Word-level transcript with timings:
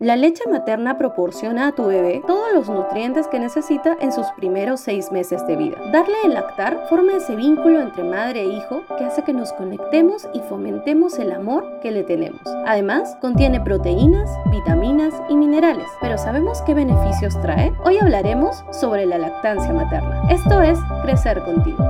La 0.00 0.16
leche 0.16 0.44
materna 0.48 0.96
proporciona 0.96 1.66
a 1.66 1.72
tu 1.72 1.84
bebé 1.84 2.22
todos 2.26 2.54
los 2.54 2.70
nutrientes 2.70 3.28
que 3.28 3.38
necesita 3.38 3.98
en 4.00 4.12
sus 4.12 4.24
primeros 4.28 4.80
seis 4.80 5.12
meses 5.12 5.46
de 5.46 5.56
vida. 5.56 5.76
Darle 5.92 6.14
el 6.24 6.32
lactar 6.32 6.86
forma 6.88 7.18
ese 7.18 7.36
vínculo 7.36 7.82
entre 7.82 8.04
madre 8.04 8.40
e 8.40 8.46
hijo 8.46 8.82
que 8.96 9.04
hace 9.04 9.22
que 9.24 9.34
nos 9.34 9.52
conectemos 9.52 10.26
y 10.32 10.40
fomentemos 10.40 11.18
el 11.18 11.32
amor 11.32 11.80
que 11.82 11.90
le 11.90 12.02
tenemos. 12.02 12.40
Además, 12.66 13.14
contiene 13.20 13.60
proteínas, 13.60 14.30
vitaminas 14.50 15.12
y 15.28 15.36
minerales. 15.36 15.88
Pero 16.00 16.16
¿sabemos 16.16 16.62
qué 16.62 16.72
beneficios 16.72 17.38
trae? 17.42 17.70
Hoy 17.84 17.98
hablaremos 17.98 18.64
sobre 18.72 19.04
la 19.04 19.18
lactancia 19.18 19.70
materna. 19.70 20.22
Esto 20.30 20.62
es 20.62 20.78
Crecer 21.02 21.42
contigo. 21.42 21.84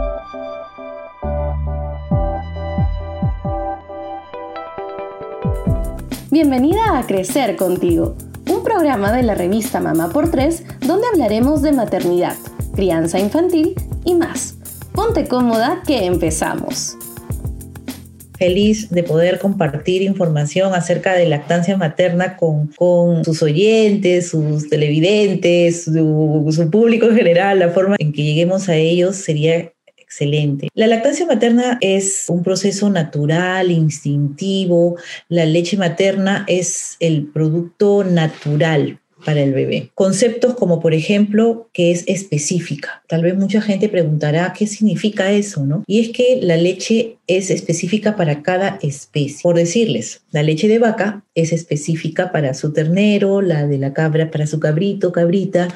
Bienvenida 6.32 6.96
a 6.96 7.08
Crecer 7.08 7.56
contigo, 7.56 8.16
un 8.48 8.62
programa 8.62 9.12
de 9.12 9.24
la 9.24 9.34
revista 9.34 9.80
Mamá 9.80 10.10
por 10.10 10.30
Tres 10.30 10.62
donde 10.86 11.08
hablaremos 11.12 11.60
de 11.60 11.72
maternidad, 11.72 12.36
crianza 12.72 13.18
infantil 13.18 13.74
y 14.04 14.14
más. 14.14 14.54
Ponte 14.92 15.26
cómoda 15.26 15.82
que 15.84 16.04
empezamos. 16.04 16.96
Feliz 18.38 18.90
de 18.90 19.02
poder 19.02 19.40
compartir 19.40 20.02
información 20.02 20.72
acerca 20.72 21.14
de 21.14 21.26
lactancia 21.26 21.76
materna 21.76 22.36
con, 22.36 22.68
con 22.68 23.24
sus 23.24 23.42
oyentes, 23.42 24.28
sus 24.28 24.68
televidentes, 24.68 25.82
su, 25.82 26.46
su 26.48 26.70
público 26.70 27.06
en 27.06 27.16
general. 27.16 27.58
La 27.58 27.70
forma 27.70 27.96
en 27.98 28.12
que 28.12 28.22
lleguemos 28.22 28.68
a 28.68 28.76
ellos 28.76 29.16
sería 29.16 29.72
excelente. 30.10 30.68
La 30.74 30.88
lactancia 30.88 31.24
materna 31.24 31.78
es 31.80 32.24
un 32.28 32.42
proceso 32.42 32.90
natural, 32.90 33.70
instintivo. 33.70 34.96
La 35.28 35.46
leche 35.46 35.76
materna 35.76 36.44
es 36.48 36.96
el 36.98 37.28
producto 37.28 38.02
natural 38.02 38.98
para 39.24 39.42
el 39.42 39.52
bebé. 39.52 39.90
Conceptos 39.94 40.54
como, 40.54 40.80
por 40.80 40.94
ejemplo, 40.94 41.68
que 41.72 41.92
es 41.92 42.04
específica. 42.08 43.04
Tal 43.06 43.22
vez 43.22 43.36
mucha 43.36 43.60
gente 43.60 43.88
preguntará 43.88 44.52
qué 44.56 44.66
significa 44.66 45.30
eso, 45.30 45.64
¿no? 45.64 45.84
Y 45.86 46.00
es 46.00 46.08
que 46.08 46.40
la 46.42 46.56
leche 46.56 47.18
es 47.36 47.50
específica 47.50 48.16
para 48.16 48.42
cada 48.42 48.78
especie. 48.82 49.38
Por 49.42 49.54
decirles, 49.54 50.22
la 50.32 50.42
leche 50.42 50.66
de 50.66 50.80
vaca 50.80 51.24
es 51.36 51.52
específica 51.52 52.32
para 52.32 52.54
su 52.54 52.72
ternero, 52.72 53.40
la 53.40 53.68
de 53.68 53.78
la 53.78 53.92
cabra 53.92 54.32
para 54.32 54.48
su 54.48 54.58
cabrito, 54.58 55.12
cabrita, 55.12 55.68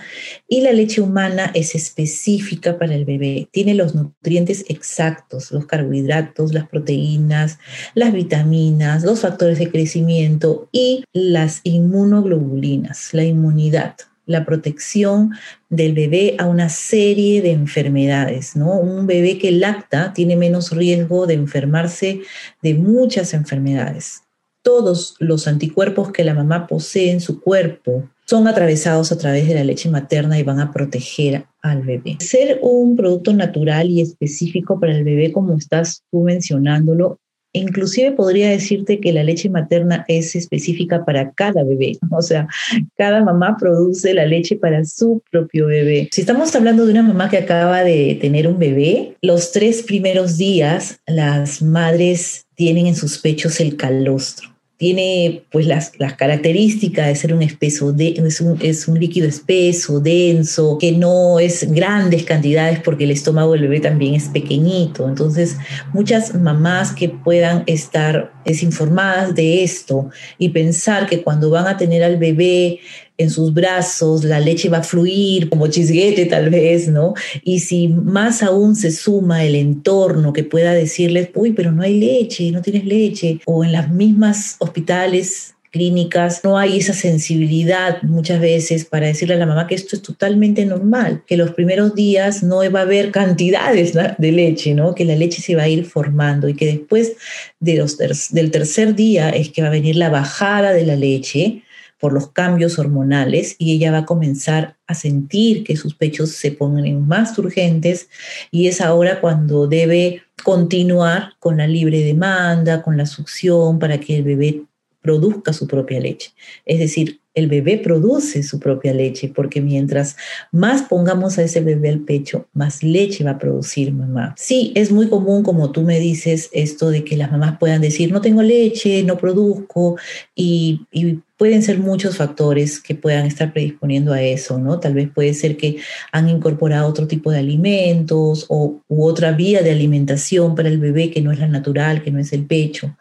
y 0.49 0.63
la 0.63 0.73
leche 0.73 1.01
humana 1.01 1.53
es 1.55 1.77
específica 1.77 2.77
para 2.77 2.95
el 2.95 3.05
bebé. 3.05 3.49
Tiene 3.53 3.75
los 3.75 3.95
nutrientes 3.95 4.65
exactos, 4.69 5.53
los 5.53 5.67
carbohidratos, 5.67 6.53
las 6.53 6.69
proteínas, 6.69 7.59
las 7.95 8.13
vitaminas, 8.13 9.05
los 9.05 9.21
factores 9.21 9.61
de 9.61 9.71
crecimiento 9.71 10.69
y 10.73 11.05
las 11.13 11.61
inmunoglobulinas, 11.63 13.15
la 13.15 13.25
inmunidad 13.25 13.95
la 14.27 14.45
protección 14.45 15.33
del 15.69 15.93
bebé 15.93 16.37
a 16.39 16.47
una 16.47 16.69
serie 16.69 17.43
de 17.43 17.53
enfermedades, 17.53 18.57
¿no? 18.57 18.79
Un 18.79 19.07
bebé 19.07 19.39
que 19.39 19.53
lacta 19.53 20.13
tiene 20.13 20.37
menos 20.37 20.73
riesgo 20.73 21.27
de 21.27 21.35
enfermarse 21.35 22.21
de 22.63 22.75
muchas 22.75 23.35
enfermedades. 23.35 24.23
Todos 24.63 25.17
los 25.19 25.47
anticuerpos 25.47 26.11
que 26.11 26.25
la 26.25 26.35
mamá 26.35 26.67
posee 26.67 27.11
en 27.11 27.21
su 27.21 27.41
cuerpo 27.41 28.09
son 28.25 28.49
atravesados 28.49 29.13
a 29.13 29.19
través 29.19 29.47
de 29.47 29.55
la 29.55 29.65
leche 29.65 29.91
materna 29.91 30.39
y 30.39 30.43
van 30.43 30.61
a 30.61 30.73
proteger 30.73 31.45
al 31.61 31.83
bebé. 31.83 32.17
Ser 32.21 32.59
un 32.63 32.97
producto 32.97 33.33
natural 33.35 33.91
y 33.91 34.01
específico 34.01 34.81
para 34.81 34.97
el 34.97 35.05
bebé, 35.05 35.33
como 35.33 35.55
estás 35.55 36.03
tú 36.11 36.23
mencionándolo, 36.23 37.19
Inclusive 37.55 38.13
podría 38.13 38.51
decirte 38.51 39.01
que 39.01 39.13
la 39.13 39.23
leche 39.23 39.49
materna 39.49 40.05
es 40.09 40.35
específica 40.35 41.05
para 41.05 41.31
cada 41.33 41.63
bebé, 41.63 41.97
o 42.11 42.21
sea, 42.21 42.49
cada 42.97 43.23
mamá 43.25 43.57
produce 43.59 44.13
la 44.13 44.27
leche 44.27 44.57
para 44.57 44.85
su 44.85 45.23
propio 45.31 45.67
bebé. 45.67 46.09
Si 46.11 46.21
estamos 46.21 46.55
hablando 46.57 46.85
de 46.85 46.91
una 46.93 47.03
mamá 47.03 47.31
que 47.31 47.39
acaba 47.39 47.83
de 47.85 48.19
tener 48.21 48.49
un 48.49 48.59
bebé, 48.59 49.17
los 49.23 49.53
tres 49.53 49.83
primeros 49.83 50.37
días 50.37 50.99
las 51.07 51.63
madres 51.63 52.47
tienen 52.57 52.89
en 52.89 52.97
sus 52.97 53.19
pechos 53.19 53.61
el 53.61 53.77
calostro 53.77 54.54
tiene 54.77 55.45
pues 55.53 55.67
las, 55.67 55.93
las, 55.99 56.15
características 56.15 57.07
de 57.07 57.15
ser 57.15 57.33
un 57.33 57.43
espeso, 57.43 57.93
de, 57.93 58.09
es, 58.09 58.41
un, 58.41 58.59
es, 58.61 58.89
un, 58.89 58.99
líquido 58.99 59.29
espeso, 59.29 60.01
denso, 60.01 60.79
que 60.79 60.91
no 60.93 61.39
es 61.39 61.71
grandes 61.73 62.25
cantidades 62.25 62.81
porque 62.81 63.05
el 63.05 63.13
estómago 63.13 63.53
del 63.53 63.63
bebé 63.63 63.81
también 63.81 64.15
es 64.15 64.25
pequeñito. 64.29 65.09
Entonces, 65.09 65.57
muchas 65.93 66.35
mamás 66.35 66.93
que 66.93 67.09
puedan 67.09 67.63
estar 67.67 68.33
desinformadas 68.45 69.35
de 69.35 69.63
esto 69.63 70.11
y 70.39 70.49
pensar 70.49 71.07
que 71.07 71.23
cuando 71.23 71.51
van 71.51 71.69
a 71.69 71.77
tener 71.77 72.03
al 72.03 72.17
bebé 72.17 72.81
en 73.17 73.31
sus 73.31 73.55
brazos, 73.55 74.25
la 74.25 74.41
leche 74.41 74.69
va 74.69 74.79
a 74.79 74.83
fluir 74.83 75.49
como 75.49 75.69
chisguete 75.69 76.27
tal 76.27 76.51
vez, 76.51 76.89
¿no? 76.89 77.15
Y 77.43 77.61
si 77.61 77.89
más 77.89 78.43
aún 78.43 78.75
se 78.75 78.91
suma 78.91 79.45
el 79.45 79.55
entorno 79.55 80.33
que 80.33 80.45
pueda 80.45 80.73
decirles, 80.73 81.31
uy, 81.35 81.53
pero 81.53 81.71
no 81.71 81.83
hay 81.83 81.99
leche, 81.99 82.51
no 82.51 82.61
tienes 82.61 82.85
leche, 82.85 83.41
o 83.45 83.65
en 83.65 83.73
las 83.73 83.91
mismas 83.91 84.57
hospitales 84.59 85.55
clínicas, 85.75 86.45
no 86.45 86.57
hay 86.57 86.79
esa 86.79 86.93
sensibilidad 86.93 88.01
muchas 88.03 88.41
veces 88.41 88.85
para 88.85 89.09
decirle 89.09 89.35
a 89.35 89.39
la 89.39 89.47
mamá 89.47 89.67
que 89.67 89.75
esto 89.75 89.97
es 89.97 90.03
totalmente 90.03 90.65
normal, 90.65 91.25
que 91.27 91.37
los 91.37 91.51
primeros 91.51 91.97
días 91.97 92.45
no 92.45 92.59
va 92.71 92.79
a 92.79 92.83
haber 92.83 93.11
cantidades 93.11 93.93
de 93.93 94.31
leche, 94.31 94.73
¿no? 94.73 94.95
que 94.95 95.05
la 95.05 95.17
leche 95.17 95.43
se 95.43 95.57
va 95.57 95.65
a 95.65 95.69
ir 95.69 95.85
formando 95.85 96.49
y 96.49 96.55
que 96.55 96.67
después 96.67 97.17
del 97.59 98.51
tercer 98.53 98.95
día 98.95 99.31
es 99.31 99.49
que 99.49 99.63
va 99.63 99.69
a 99.69 99.73
venir 99.73 99.97
la 99.97 100.11
bajada 100.11 100.73
de 100.73 100.87
la 100.87 100.95
leche 100.95 101.64
por 101.99 102.13
los 102.13 102.31
cambios 102.31 102.79
hormonales 102.79 103.57
y 103.59 103.73
ella 103.73 103.93
va 103.93 103.99
a 103.99 104.07
comenzar 104.07 104.77
a 104.87 104.95
sentir 104.95 105.65
que 105.65 105.77
sus 105.77 105.95
pechos 105.95 106.31
se 106.31 106.53
ponen 106.53 107.07
más 107.07 107.39
urgentes 107.39 108.09
y 108.51 108.69
es 108.69 108.81
ahora 108.81 109.21
cuando 109.21 109.67
debe 109.67 110.23
continuar 110.43 111.33
con 111.39 111.57
la 111.57 111.67
libre 111.67 112.01
demanda, 112.01 112.83
con 112.83 112.97
la 112.97 113.07
succión 113.07 113.79
para 113.79 113.99
que 113.99 114.17
el 114.17 114.23
bebé 114.25 114.63
produzca 115.01 115.53
su 115.53 115.67
propia 115.67 116.01
leche. 116.01 116.33
Es 116.65 116.79
decir, 116.79 117.21
el 117.35 117.49
bebé 117.49 117.79
produce 117.79 118.43
su 118.43 118.61
propia 118.61 118.95
leche, 118.95 119.31
porque 119.35 119.61
mientras 119.61 120.17
más 120.53 120.83
pongamos 120.83 121.37
a 121.37 121.43
ese 121.43 121.61
bebé 121.61 121.89
al 121.89 122.01
pecho, 122.01 122.47
más 122.55 122.83
leche 122.83 123.25
va 123.25 123.33
a 123.33 123.39
producir 123.39 123.93
mamá. 123.93 124.35
Sí, 124.39 124.73
es 124.77 124.93
muy 124.93 125.09
común, 125.09 125.43
como 125.43 125.73
tú 125.73 125.83
me 125.83 125.99
dices, 125.99 126.49
esto 126.53 126.91
de 126.91 127.05
que 127.05 127.17
las 127.17 127.33
mamás 127.33 127.59
puedan 127.59 127.83
decir, 127.83 128.13
no 128.13 128.21
tengo 128.21 128.43
leche, 128.43 129.03
no 129.03 129.19
produzco, 129.19 129.97
y, 130.35 130.87
y 130.93 131.19
pueden 131.37 131.63
ser 131.63 131.79
muchos 131.79 132.17
factores 132.17 132.81
que 132.81 132.95
puedan 132.95 133.27
estar 133.27 133.53
predisponiendo 133.53 134.13
a 134.13 134.23
eso, 134.23 134.59
¿no? 134.59 134.79
Tal 134.79 134.95
vez 134.95 135.09
puede 135.13 135.35
ser 135.35 135.57
que 135.57 135.79
han 136.13 136.29
incorporado 136.29 136.89
otro 136.89 137.09
tipo 137.09 137.31
de 137.33 137.39
alimentos 137.39 138.47
o 138.49 138.81
u 138.89 139.05
otra 139.05 139.33
vía 139.33 139.63
de 139.63 139.73
alimentación 139.73 140.55
para 140.55 140.69
el 140.69 140.79
bebé 140.79 141.11
que 141.11 141.23
no 141.23 141.33
es 141.33 141.41
la 141.41 141.49
natural, 141.49 142.03
que 142.03 142.13
no 142.13 142.21
es 142.21 142.33
el 142.33 142.47
pecho. 142.47 142.97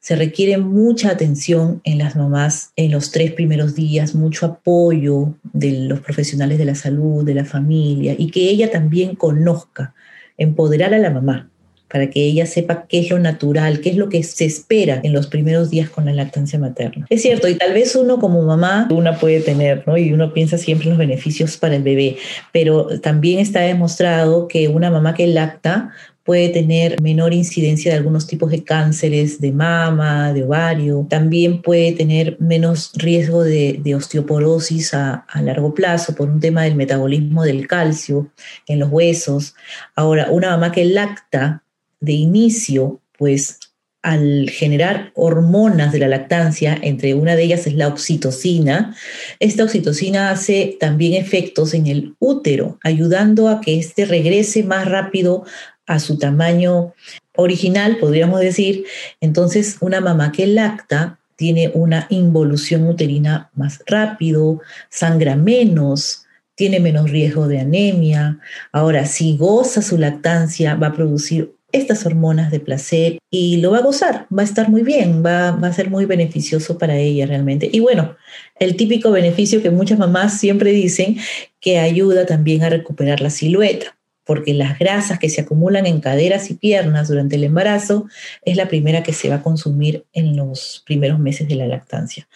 Se 0.00 0.16
requiere 0.16 0.58
mucha 0.58 1.10
atención 1.10 1.80
en 1.84 1.98
las 1.98 2.14
mamás 2.14 2.72
en 2.76 2.92
los 2.92 3.10
tres 3.10 3.32
primeros 3.32 3.74
días, 3.74 4.14
mucho 4.14 4.46
apoyo 4.46 5.34
de 5.52 5.72
los 5.88 6.00
profesionales 6.00 6.58
de 6.58 6.66
la 6.66 6.74
salud, 6.74 7.24
de 7.24 7.34
la 7.34 7.44
familia 7.44 8.14
y 8.16 8.30
que 8.30 8.50
ella 8.50 8.70
también 8.70 9.16
conozca, 9.16 9.94
empoderar 10.36 10.94
a 10.94 10.98
la 10.98 11.10
mamá 11.10 11.50
para 11.88 12.10
que 12.10 12.22
ella 12.22 12.46
sepa 12.46 12.86
qué 12.88 13.00
es 13.00 13.10
lo 13.10 13.18
natural, 13.18 13.80
qué 13.80 13.90
es 13.90 13.96
lo 13.96 14.08
que 14.08 14.22
se 14.22 14.44
espera 14.44 15.00
en 15.02 15.12
los 15.12 15.26
primeros 15.26 15.70
días 15.70 15.90
con 15.90 16.04
la 16.04 16.12
lactancia 16.12 16.58
materna. 16.58 17.06
Es 17.10 17.22
cierto, 17.22 17.48
y 17.48 17.54
tal 17.54 17.72
vez 17.72 17.96
uno 17.96 18.18
como 18.18 18.42
mamá, 18.42 18.88
una 18.90 19.18
puede 19.18 19.40
tener, 19.40 19.84
¿no? 19.86 19.96
Y 19.96 20.12
uno 20.12 20.32
piensa 20.32 20.58
siempre 20.58 20.84
en 20.84 20.90
los 20.90 20.98
beneficios 20.98 21.56
para 21.56 21.76
el 21.76 21.82
bebé, 21.82 22.16
pero 22.52 23.00
también 23.00 23.38
está 23.38 23.60
demostrado 23.60 24.48
que 24.48 24.68
una 24.68 24.90
mamá 24.90 25.14
que 25.14 25.26
lacta 25.26 25.92
puede 26.28 26.50
tener 26.50 27.00
menor 27.00 27.32
incidencia 27.32 27.90
de 27.90 27.96
algunos 27.96 28.26
tipos 28.26 28.50
de 28.50 28.62
cánceres 28.62 29.40
de 29.40 29.50
mama, 29.50 30.34
de 30.34 30.44
ovario, 30.44 31.06
también 31.08 31.62
puede 31.62 31.92
tener 31.92 32.36
menos 32.38 32.92
riesgo 32.96 33.42
de, 33.42 33.94
osteoporosis 33.96 34.92
a, 34.92 35.24
a, 35.26 35.40
largo 35.40 35.72
plazo 35.72 36.14
por 36.14 36.28
un 36.28 36.38
tema 36.38 36.64
del 36.64 36.74
metabolismo 36.74 37.44
del 37.44 37.66
calcio 37.66 38.30
en 38.66 38.78
los 38.78 38.90
huesos. 38.90 39.54
Ahora, 39.94 40.28
una 40.30 40.50
mamá 40.50 40.70
que 40.70 40.84
lacta 40.84 41.62
de 42.00 42.12
inicio, 42.12 43.00
pues 43.16 43.58
al 44.02 44.48
generar 44.50 45.10
hormonas 45.14 45.92
de 45.92 45.98
la 45.98 46.08
lactancia, 46.08 46.78
entre 46.80 47.14
una 47.14 47.34
de 47.36 47.42
ellas 47.42 47.66
es 47.66 47.74
la 47.74 47.88
oxitocina, 47.88 48.96
esta 49.40 49.64
oxitocina 49.64 50.30
hace 50.30 50.76
también 50.78 51.14
efectos 51.14 51.74
en 51.74 51.86
el 51.88 52.14
útero, 52.20 52.78
ayudando 52.84 53.48
a 53.48 53.60
que 53.60 53.78
éste 53.78 54.04
regrese 54.04 54.62
más 54.62 54.86
rápido 54.88 55.44
a 55.86 55.98
su 55.98 56.18
tamaño 56.18 56.94
original, 57.34 57.96
podríamos 57.98 58.40
decir. 58.40 58.84
Entonces, 59.20 59.78
una 59.80 60.00
mamá 60.00 60.32
que 60.32 60.46
lacta 60.46 61.18
tiene 61.36 61.70
una 61.74 62.06
involución 62.10 62.86
uterina 62.88 63.50
más 63.54 63.80
rápido, 63.86 64.60
sangra 64.90 65.36
menos, 65.36 66.26
tiene 66.54 66.80
menos 66.80 67.10
riesgo 67.10 67.46
de 67.46 67.60
anemia. 67.60 68.38
Ahora, 68.72 69.06
si 69.06 69.36
goza 69.36 69.80
su 69.80 69.98
lactancia, 69.98 70.74
va 70.74 70.88
a 70.88 70.92
producir 70.92 71.54
estas 71.72 72.06
hormonas 72.06 72.50
de 72.50 72.60
placer 72.60 73.18
y 73.30 73.58
lo 73.58 73.72
va 73.72 73.78
a 73.78 73.82
gozar, 73.82 74.26
va 74.36 74.42
a 74.42 74.44
estar 74.44 74.70
muy 74.70 74.82
bien, 74.82 75.24
va, 75.24 75.52
va, 75.52 75.68
a 75.68 75.72
ser 75.72 75.90
muy 75.90 76.06
beneficioso 76.06 76.78
para 76.78 76.96
ella 76.96 77.26
realmente. 77.26 77.68
Y 77.70 77.80
bueno, 77.80 78.16
el 78.58 78.76
típico 78.76 79.10
beneficio 79.10 79.62
que 79.62 79.70
muchas 79.70 79.98
mamás 79.98 80.38
siempre 80.38 80.72
dicen 80.72 81.18
que 81.60 81.78
ayuda 81.78 82.26
también 82.26 82.62
a 82.64 82.70
recuperar 82.70 83.20
la 83.20 83.30
silueta 83.30 83.98
porque 84.28 84.52
las 84.52 84.78
grasas 84.78 85.18
que 85.18 85.30
se 85.30 85.40
acumulan 85.40 85.86
en 85.86 86.02
caderas 86.02 86.50
y 86.50 86.54
piernas 86.54 87.08
durante 87.08 87.36
el 87.36 87.44
embarazo 87.44 88.08
es 88.44 88.58
la 88.58 88.68
primera 88.68 89.02
que 89.02 89.14
se 89.14 89.30
va 89.30 89.36
a 89.36 89.42
consumir 89.42 90.04
en 90.12 90.36
los 90.36 90.82
primeros 90.84 91.18
meses 91.18 91.48
de 91.48 91.54
la 91.54 91.66
lactancia. 91.66 92.28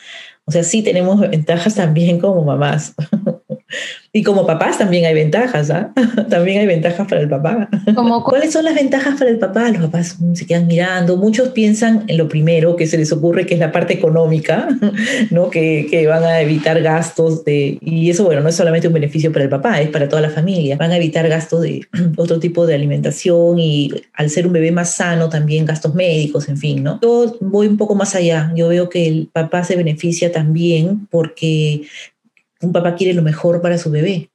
O 0.47 0.53
sea, 0.53 0.65
sí 0.65 0.83
tenemos 0.83 1.21
ventajas 1.21 1.75
también 1.77 2.19
como 2.19 2.43
mamás. 2.45 2.95
Y 4.15 4.23
como 4.23 4.47
papás 4.47 4.77
también 4.77 5.07
hay 5.07 5.15
ventajas, 5.15 5.71
¿ah? 5.71 5.91
También 6.29 6.61
hay 6.61 6.67
ventajas 6.67 7.09
para 7.09 7.23
el 7.23 7.31
papá. 7.31 7.69
¿Cuáles 8.25 8.53
son 8.53 8.67
las 8.67 8.75
ventajas 8.75 9.19
para 9.19 9.31
el 9.31 9.39
papá? 9.39 9.71
Los 9.71 9.83
papás 9.87 10.19
se 10.35 10.47
quedan 10.47 10.67
mirando. 10.67 11.17
Muchos 11.17 11.49
piensan 11.49 12.05
en 12.09 12.19
lo 12.19 12.29
primero 12.29 12.77
que 12.77 12.87
se 12.87 12.99
les 12.99 13.11
ocurre, 13.11 13.47
que 13.47 13.55
es 13.55 13.61
la 13.61 13.73
parte 13.73 13.95
económica, 13.95 14.69
¿no? 15.31 15.49
Que, 15.49 15.87
que 15.91 16.07
van 16.07 16.25
a 16.25 16.43
evitar 16.43 16.83
gastos 16.83 17.43
de... 17.47 17.79
Y 17.81 18.11
eso, 18.11 18.25
bueno, 18.25 18.43
no 18.43 18.51
es 18.51 18.55
solamente 18.55 18.87
un 18.87 18.95
beneficio 18.95 19.33
para 19.33 19.45
el 19.45 19.51
papá, 19.51 19.81
es 19.81 19.89
para 19.89 20.09
toda 20.11 20.21
la 20.21 20.31
familia. 20.31 20.77
Van 20.77 20.93
a 20.93 20.97
evitar 20.99 21.27
gastos 21.29 21.63
de 21.63 21.87
otro 22.17 22.39
tipo 22.39 22.67
de 22.67 22.75
alimentación 22.75 23.59
y 23.59 23.93
al 24.13 24.29
ser 24.29 24.47
un 24.47 24.53
bebé 24.53 24.73
más 24.73 24.95
sano 24.95 25.31
también 25.31 25.65
gastos 25.65 25.95
médicos, 25.95 26.51
en 26.51 26.59
fin, 26.59 26.83
¿no? 26.83 27.01
Yo 27.03 27.39
voy 27.41 27.67
un 27.67 27.79
poco 27.79 27.95
más 27.95 28.15
allá. 28.15 28.53
Yo 28.55 28.69
veo 28.69 28.91
que 28.91 29.09
el 29.09 29.31
papá 29.33 29.65
se 29.65 29.77
beneficia 29.77 30.31
también 30.33 31.09
porque 31.11 31.83
un 32.63 32.73
papá 32.73 32.95
quiere 32.95 33.15
lo 33.15 33.23
mejor 33.23 33.61
para 33.61 33.79
su 33.79 33.91
bebé. 33.91 34.31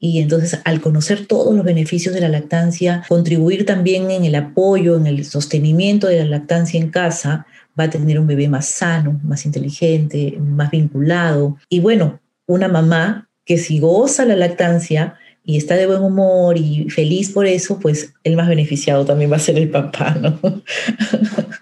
Y 0.00 0.20
entonces 0.20 0.60
al 0.64 0.80
conocer 0.80 1.26
todos 1.26 1.54
los 1.54 1.64
beneficios 1.64 2.14
de 2.14 2.20
la 2.20 2.28
lactancia, 2.28 3.04
contribuir 3.08 3.66
también 3.66 4.10
en 4.10 4.24
el 4.24 4.34
apoyo, 4.36 4.96
en 4.96 5.06
el 5.06 5.24
sostenimiento 5.24 6.06
de 6.06 6.18
la 6.18 6.24
lactancia 6.24 6.80
en 6.80 6.90
casa, 6.90 7.46
va 7.78 7.84
a 7.84 7.90
tener 7.90 8.18
un 8.18 8.26
bebé 8.26 8.48
más 8.48 8.66
sano, 8.66 9.20
más 9.24 9.44
inteligente, 9.44 10.38
más 10.40 10.70
vinculado. 10.70 11.56
Y 11.68 11.80
bueno, 11.80 12.20
una 12.46 12.68
mamá 12.68 13.28
que 13.44 13.58
si 13.58 13.80
goza 13.80 14.24
la 14.24 14.36
lactancia 14.36 15.16
y 15.48 15.56
está 15.56 15.76
de 15.76 15.86
buen 15.86 16.02
humor 16.02 16.58
y 16.58 16.90
feliz 16.90 17.30
por 17.30 17.46
eso, 17.46 17.78
pues 17.80 18.12
el 18.22 18.36
más 18.36 18.48
beneficiado 18.48 19.06
también 19.06 19.32
va 19.32 19.36
a 19.36 19.38
ser 19.38 19.56
el 19.56 19.70
papá, 19.70 20.14
¿no? 20.20 20.38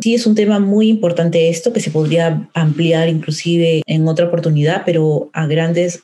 sí, 0.00 0.12
es 0.12 0.26
un 0.26 0.34
tema 0.34 0.58
muy 0.58 0.88
importante 0.88 1.48
esto 1.48 1.72
que 1.72 1.78
se 1.78 1.92
podría 1.92 2.48
ampliar 2.52 3.08
inclusive 3.08 3.84
en 3.86 4.08
otra 4.08 4.26
oportunidad, 4.26 4.82
pero 4.84 5.30
a 5.32 5.46
grandes 5.46 6.02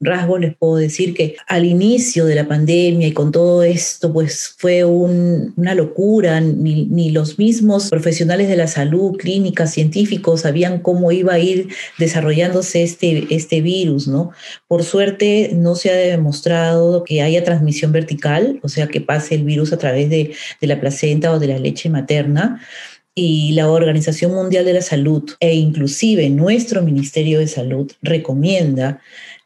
rasgos 0.00 0.40
les 0.40 0.56
puedo 0.56 0.76
decir 0.76 1.14
que 1.14 1.36
al 1.46 1.64
inicio 1.66 2.24
de 2.24 2.34
la 2.34 2.48
pandemia 2.48 3.06
y 3.06 3.12
con 3.12 3.32
todo 3.32 3.62
esto, 3.62 4.12
pues 4.12 4.54
fue 4.56 4.84
una 4.84 5.74
locura. 5.74 6.40
Ni, 6.40 6.86
ni, 6.86 7.10
los 7.10 7.38
mismos 7.38 7.90
profesionales 7.90 8.48
de 8.48 8.56
la 8.56 8.66
salud, 8.66 9.16
clínicas, 9.16 9.72
científicos, 9.72 10.42
sabían 10.42 10.80
cómo 10.80 11.12
iba 11.12 11.34
a 11.34 11.38
ir 11.38 11.68
desarrollándose 11.98 12.82
este, 12.82 13.26
este 13.30 13.60
virus, 13.60 14.08
¿no? 14.08 14.30
Por 14.68 14.84
suerte 14.84 15.50
no 15.54 15.74
se 15.74 15.90
ha 15.90 15.96
demostrado 15.96 17.04
que 17.04 17.22
haya 17.22 17.44
transmisión 17.44 17.92
vertical, 17.92 18.60
o 18.62 18.68
sea, 18.68 18.86
que 18.86 19.00
pase 19.00 19.34
el 19.34 19.44
virus 19.44 19.72
a 19.72 19.78
través 19.78 20.08
de, 20.08 20.32
de 20.60 20.66
la 20.66 20.80
placenta 20.80 21.32
o 21.32 21.38
de 21.38 21.48
la 21.48 21.58
leche 21.58 21.90
materna 21.90 22.60
y 23.14 23.52
la 23.52 23.68
Organización 23.68 24.32
Mundial 24.32 24.64
de 24.64 24.74
la 24.74 24.82
Salud 24.82 25.30
e 25.40 25.54
inclusive 25.54 26.30
nuestro 26.30 26.82
Ministerio 26.82 27.38
de 27.38 27.48
Salud 27.48 27.90
recomienda 28.02 29.00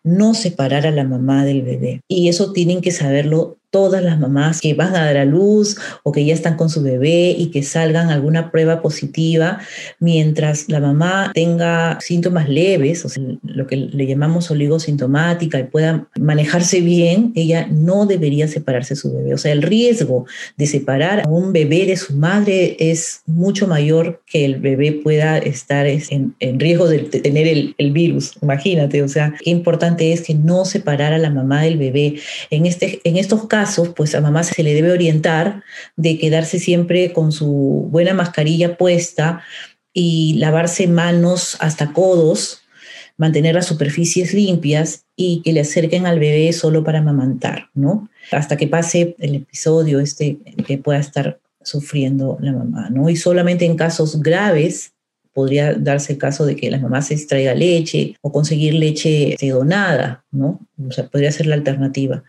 no 0.04 0.34
separar 0.34 0.86
a 0.86 0.90
la 0.90 1.04
mamá 1.04 1.44
del 1.44 1.62
bebé. 1.62 2.02
Y 2.08 2.28
eso 2.28 2.52
tienen 2.52 2.80
que 2.80 2.90
saberlo 2.90 3.56
todas 3.74 4.04
las 4.04 4.20
mamás 4.20 4.60
que 4.60 4.72
van 4.72 4.94
a 4.94 5.04
dar 5.04 5.16
a 5.16 5.24
luz 5.24 5.76
o 6.04 6.12
que 6.12 6.24
ya 6.24 6.32
están 6.32 6.56
con 6.56 6.70
su 6.70 6.80
bebé 6.80 7.34
y 7.36 7.50
que 7.50 7.64
salgan 7.64 8.08
alguna 8.08 8.52
prueba 8.52 8.80
positiva 8.80 9.58
mientras 9.98 10.68
la 10.68 10.78
mamá 10.78 11.32
tenga 11.34 11.98
síntomas 12.00 12.48
leves, 12.48 13.04
o 13.04 13.08
sea, 13.08 13.24
lo 13.42 13.66
que 13.66 13.74
le 13.74 14.06
llamamos 14.06 14.48
oligosintomática 14.52 15.58
y 15.58 15.64
pueda 15.64 16.06
manejarse 16.16 16.82
bien, 16.82 17.32
ella 17.34 17.66
no 17.68 18.06
debería 18.06 18.46
separarse 18.46 18.94
de 18.94 19.00
su 19.00 19.12
bebé. 19.12 19.34
O 19.34 19.38
sea, 19.38 19.50
el 19.50 19.62
riesgo 19.62 20.24
de 20.56 20.68
separar 20.68 21.22
a 21.26 21.28
un 21.28 21.52
bebé 21.52 21.84
de 21.84 21.96
su 21.96 22.14
madre 22.14 22.76
es 22.78 23.22
mucho 23.26 23.66
mayor 23.66 24.22
que 24.24 24.44
el 24.44 24.60
bebé 24.60 24.92
pueda 24.92 25.38
estar 25.38 25.88
en, 25.88 26.36
riesgo 26.60 26.86
de 26.86 27.00
tener 27.00 27.48
el, 27.48 27.74
el 27.78 27.90
virus. 27.90 28.34
Imagínate, 28.40 29.02
o 29.02 29.08
sea, 29.08 29.34
qué 29.42 29.50
importante 29.50 30.12
es 30.12 30.20
que 30.20 30.34
no 30.34 30.64
separar 30.64 31.12
a 31.12 31.18
la 31.18 31.30
mamá 31.30 31.62
del 31.62 31.76
bebé. 31.76 32.20
En, 32.50 32.66
este, 32.66 33.00
en 33.02 33.16
estos 33.16 33.48
casos, 33.48 33.63
pues 33.96 34.14
a 34.14 34.20
mamá 34.20 34.42
se 34.42 34.62
le 34.62 34.74
debe 34.74 34.92
orientar 34.92 35.62
de 35.96 36.18
quedarse 36.18 36.58
siempre 36.58 37.12
con 37.12 37.32
su 37.32 37.88
buena 37.90 38.14
mascarilla 38.14 38.76
puesta 38.76 39.42
y 39.92 40.34
lavarse 40.34 40.88
manos 40.88 41.56
hasta 41.60 41.92
codos, 41.92 42.62
mantener 43.16 43.54
las 43.54 43.66
superficies 43.66 44.34
limpias 44.34 45.06
y 45.16 45.40
que 45.42 45.52
le 45.52 45.60
acerquen 45.60 46.06
al 46.06 46.18
bebé 46.18 46.52
solo 46.52 46.82
para 46.82 46.98
amamantar, 46.98 47.70
¿no? 47.74 48.08
Hasta 48.32 48.56
que 48.56 48.66
pase 48.66 49.14
el 49.18 49.36
episodio 49.36 50.00
este 50.00 50.38
que 50.66 50.78
pueda 50.78 50.98
estar 50.98 51.40
sufriendo 51.62 52.36
la 52.40 52.52
mamá, 52.52 52.90
¿no? 52.90 53.08
Y 53.08 53.16
solamente 53.16 53.64
en 53.64 53.76
casos 53.76 54.20
graves 54.20 54.92
podría 55.32 55.74
darse 55.74 56.12
el 56.12 56.18
caso 56.18 56.46
de 56.46 56.56
que 56.56 56.70
la 56.70 56.78
mamá 56.78 57.02
se 57.02 57.14
extraiga 57.14 57.54
leche 57.54 58.16
o 58.22 58.32
conseguir 58.32 58.74
leche 58.74 59.36
donada, 59.40 60.24
¿no? 60.30 60.60
O 60.88 60.92
sea, 60.92 61.08
podría 61.08 61.32
ser 61.32 61.46
la 61.46 61.56
alternativa 61.56 62.22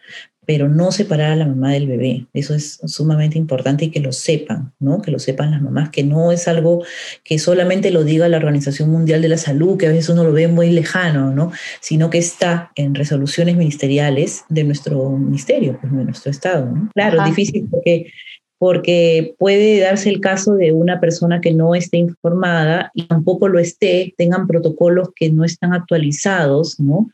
pero 0.45 0.69
no 0.69 0.91
separar 0.91 1.31
a 1.31 1.35
la 1.35 1.45
mamá 1.45 1.71
del 1.73 1.87
bebé. 1.87 2.25
Eso 2.33 2.53
es 2.53 2.79
sumamente 2.85 3.37
importante 3.37 3.85
y 3.85 3.91
que 3.91 3.99
lo 3.99 4.11
sepan, 4.11 4.73
¿no? 4.79 5.01
Que 5.01 5.11
lo 5.11 5.19
sepan 5.19 5.51
las 5.51 5.61
mamás, 5.61 5.89
que 5.89 6.03
no 6.03 6.31
es 6.31 6.47
algo 6.47 6.83
que 7.23 7.39
solamente 7.39 7.91
lo 7.91 8.03
diga 8.03 8.27
la 8.27 8.37
Organización 8.37 8.89
Mundial 8.89 9.21
de 9.21 9.29
la 9.29 9.37
Salud, 9.37 9.77
que 9.77 9.87
a 9.87 9.91
veces 9.91 10.09
uno 10.09 10.23
lo 10.23 10.31
ve 10.31 10.47
muy 10.47 10.69
lejano, 10.69 11.31
¿no? 11.33 11.51
Sino 11.81 12.09
que 12.09 12.17
está 12.17 12.71
en 12.75 12.95
resoluciones 12.95 13.55
ministeriales 13.57 14.43
de 14.49 14.63
nuestro 14.63 15.09
ministerio, 15.11 15.77
pues, 15.79 15.93
de 15.93 16.05
nuestro 16.05 16.31
Estado, 16.31 16.65
¿no? 16.65 16.89
Claro, 16.93 17.21
es 17.21 17.29
difícil 17.29 17.67
porque 17.69 18.07
porque 18.57 19.35
puede 19.37 19.79
darse 19.79 20.09
el 20.09 20.21
caso 20.21 20.53
de 20.53 20.71
una 20.71 20.99
persona 20.99 21.41
que 21.41 21.53
no 21.53 21.75
esté 21.75 21.97
informada 21.97 22.89
y 22.93 23.03
tampoco 23.03 23.47
lo 23.49 23.59
esté, 23.59 24.13
tengan 24.17 24.47
protocolos 24.47 25.09
que 25.15 25.29
no 25.29 25.43
están 25.43 25.73
actualizados, 25.73 26.79
¿no? 26.79 27.09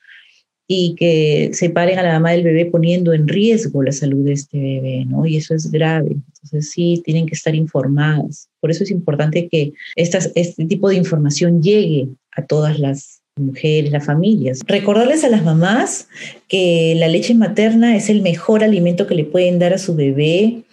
Y 0.67 0.95
que 0.95 1.51
separen 1.53 1.99
a 1.99 2.03
la 2.03 2.13
mamá 2.13 2.31
del 2.31 2.43
bebé 2.43 2.65
poniendo 2.65 3.13
en 3.13 3.27
riesgo 3.27 3.83
la 3.83 3.91
salud 3.91 4.23
de 4.25 4.33
este 4.33 4.57
bebé, 4.57 5.05
¿no? 5.05 5.25
Y 5.25 5.37
eso 5.37 5.53
es 5.53 5.69
grave. 5.69 6.15
Entonces 6.43 6.71
sí, 6.71 7.01
tienen 7.03 7.25
que 7.25 7.35
estar 7.35 7.53
informadas. 7.55 8.49
Por 8.59 8.71
eso 8.71 8.83
es 8.83 8.91
importante 8.91 9.49
que 9.49 9.73
este 9.95 10.65
tipo 10.65 10.89
de 10.89 10.95
información 10.95 11.61
llegue 11.61 12.07
a 12.31 12.45
todas 12.45 12.79
las 12.79 13.21
mujeres, 13.37 13.91
las 13.91 14.05
familias. 14.05 14.61
Recordarles 14.65 15.23
a 15.23 15.29
las 15.29 15.43
mamás 15.43 16.07
que 16.47 16.95
la 16.97 17.07
leche 17.07 17.33
materna 17.33 17.95
es 17.95 18.09
el 18.09 18.21
mejor 18.21 18.63
alimento 18.63 19.07
que 19.07 19.15
le 19.15 19.25
pueden 19.25 19.59
dar 19.59 19.73
a 19.73 19.77
su 19.77 19.95
bebé, 19.95 20.63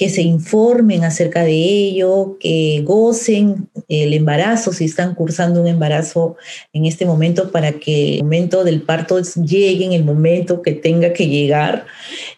que 0.00 0.08
se 0.08 0.22
informen 0.22 1.04
acerca 1.04 1.42
de 1.42 1.52
ello, 1.52 2.38
que 2.40 2.80
gocen 2.86 3.68
el 3.86 4.14
embarazo, 4.14 4.72
si 4.72 4.86
están 4.86 5.14
cursando 5.14 5.60
un 5.60 5.66
embarazo 5.66 6.36
en 6.72 6.86
este 6.86 7.04
momento, 7.04 7.50
para 7.50 7.72
que 7.72 8.14
el 8.14 8.22
momento 8.22 8.64
del 8.64 8.80
parto 8.80 9.20
llegue 9.20 9.84
en 9.84 9.92
el 9.92 10.02
momento 10.02 10.62
que 10.62 10.72
tenga 10.72 11.12
que 11.12 11.28
llegar 11.28 11.84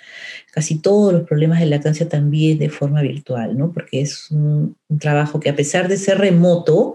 casi 0.53 0.79
todos 0.79 1.13
los 1.13 1.25
problemas 1.25 1.59
de 1.59 1.67
lactancia 1.67 2.09
también 2.09 2.61
de 2.61 2.69
forma 2.69 3.03
virtual, 3.03 3.59
¿no? 3.59 3.73
Porque 3.73 4.01
es 4.01 4.31
un, 4.31 4.77
trabajo 5.01 5.41
que 5.41 5.51
a 5.51 5.57
pesar 5.57 5.89
de 5.89 5.97
ser 5.97 6.19
remoto, 6.19 6.95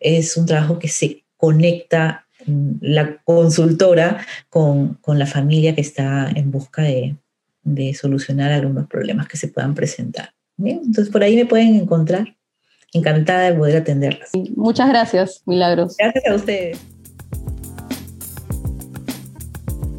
es 0.00 0.36
un 0.36 0.44
trabajo 0.44 0.78
que 0.78 0.88
se 0.88 1.24
conecta 1.38 2.26
mm, 2.44 2.72
la 2.82 3.22
consultora 3.24 4.26
con, 4.50 4.98
con 5.00 5.18
la 5.18 5.24
familia 5.24 5.74
que 5.74 5.80
está 5.80 6.28
en 6.34 6.50
busca 6.50 6.82
de, 6.82 7.16
de 7.62 7.94
solucionar 7.94 8.52
algunos 8.52 8.86
problemas 8.86 9.28
que 9.28 9.38
se 9.38 9.48
puedan 9.48 9.74
presentar. 9.74 10.34
Entonces, 10.58 11.08
por 11.08 11.22
ahí 11.22 11.36
me 11.36 11.46
pueden 11.46 11.74
encontrar. 11.76 12.37
Encantada 12.92 13.50
de 13.50 13.54
poder 13.54 13.76
atenderlas. 13.76 14.30
Muchas 14.56 14.88
gracias, 14.88 15.42
Milagros. 15.46 15.96
Gracias 15.98 16.26
a 16.26 16.34
ustedes. 16.34 16.78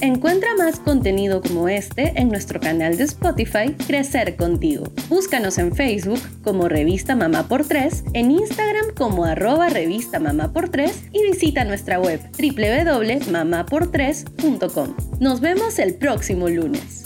Encuentra 0.02 0.56
más 0.58 0.80
contenido 0.80 1.42
como 1.42 1.68
este 1.68 2.14
en 2.16 2.30
nuestro 2.30 2.62
canal 2.62 2.96
de 2.96 3.04
Spotify 3.04 3.76
Crecer 3.86 4.38
Contigo. 4.38 4.86
Búscanos 5.10 5.58
en 5.58 5.76
Facebook 5.76 6.22
como 6.42 6.70
Revista 6.70 7.18
Mamá 7.18 7.50
por 7.50 7.66
3, 7.66 8.06
en 8.14 8.32
Instagram 8.32 8.96
como 8.96 9.26
arroba 9.26 9.68
Revista 9.68 10.22
Mamá 10.22 10.54
por 10.54 10.70
3 10.70 11.10
y 11.12 11.24
visita 11.24 11.66
nuestra 11.66 12.00
web 12.00 12.22
www.mamapor3.com. 12.32 14.96
Nos 15.20 15.42
vemos 15.42 15.80
el 15.80 15.96
próximo 15.96 16.48
lunes. 16.48 16.99